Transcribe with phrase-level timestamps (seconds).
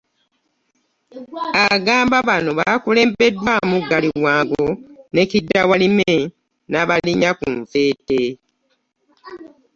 [1.73, 4.65] Agamba bano bakulembeddwamu Galiwango
[5.13, 6.13] ne Kiddawalime
[6.71, 8.21] n'abalinnya ku nfeete.